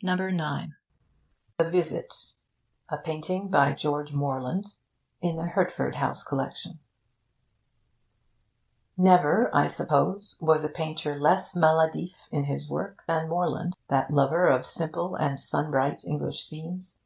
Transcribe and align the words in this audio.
'THE 0.00 0.70
VISIT' 1.68 2.34
A 2.90 2.96
PAINTING 2.98 3.48
BY 3.48 3.72
GEORGE 3.72 4.12
MORLAND, 4.12 4.76
IN 5.20 5.34
THE 5.34 5.46
HERTFORD 5.48 5.96
HOUSE 5.96 6.22
COLLECTION 6.22 6.78
Never, 8.96 9.52
I 9.52 9.66
suppose, 9.66 10.36
was 10.38 10.62
a 10.62 10.68
painter 10.68 11.18
less 11.18 11.56
maladif 11.56 12.28
in 12.30 12.44
his 12.44 12.70
work 12.70 13.02
than 13.08 13.28
Morland, 13.28 13.76
that 13.88 14.12
lover 14.12 14.46
of 14.46 14.64
simple 14.64 15.16
and 15.16 15.40
sun 15.40 15.72
bright 15.72 16.04
English 16.04 16.44
scenes. 16.44 17.00